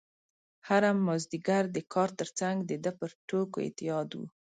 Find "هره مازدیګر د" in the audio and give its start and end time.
0.67-1.77